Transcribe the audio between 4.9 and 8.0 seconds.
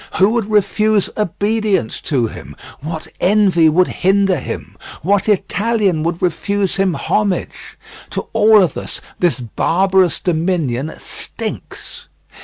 What Italian would refuse him homage?